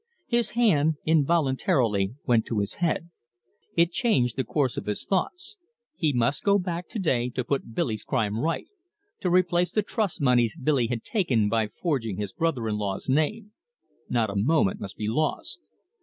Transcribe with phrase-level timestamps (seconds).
[0.25, 3.11] His hand involuntarily went to his head.
[3.77, 5.59] It changed the course of his thoughts.
[5.95, 8.65] He must go back to day to put Billy's crime right,
[9.19, 13.51] to replace the trust moneys Billy had taken by forging his brother in law's name.
[14.09, 15.69] Not a moment must be lost.